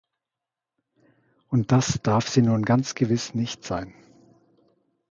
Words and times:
Und 1.49 1.71
das 1.71 1.99
darf 2.01 2.27
sie 2.27 2.41
nun 2.41 2.65
ganz 2.65 2.95
gewiss 2.95 3.35
nicht 3.35 3.63
sein. 3.63 3.93